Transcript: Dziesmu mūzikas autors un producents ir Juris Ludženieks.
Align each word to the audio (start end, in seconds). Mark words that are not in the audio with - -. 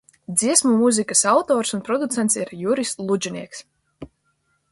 Dziesmu 0.41 0.71
mūzikas 0.77 1.21
autors 1.33 1.75
un 1.77 1.83
producents 1.91 2.39
ir 2.45 2.53
Juris 2.63 2.95
Ludženieks. 3.09 3.63